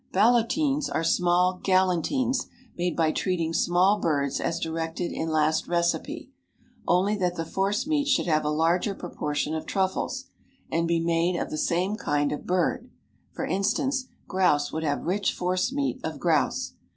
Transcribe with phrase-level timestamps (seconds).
[0.11, 6.31] Ballotines are small galantines made by treating small birds as directed in last recipe,
[6.87, 10.25] only that the force meat should have a larger proportion of truffles,
[10.71, 12.89] and be made of the same kind of bird;
[13.31, 16.73] for instance, grouse would have rich force meat of grouse.